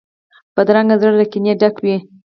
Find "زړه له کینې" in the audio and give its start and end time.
1.01-1.53